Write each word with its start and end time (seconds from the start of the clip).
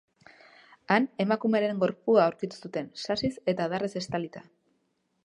Han, 0.95 1.05
emakumearen 1.25 1.83
gorpua 1.83 2.23
aurkitu 2.29 2.61
zuten, 2.63 2.91
sasiz 3.05 3.33
eta 3.55 3.69
adarrez 3.71 3.93
estalita. 4.03 4.47